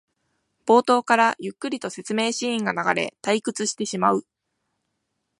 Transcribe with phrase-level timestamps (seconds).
[0.65, 4.25] 冒頭からゆっくりと説明シーンが流れ退屈してしまう